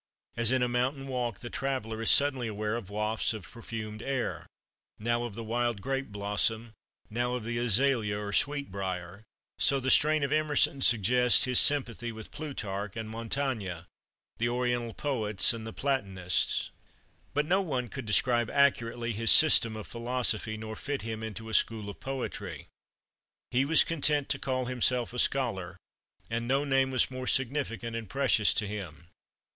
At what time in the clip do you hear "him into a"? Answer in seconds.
21.03-21.53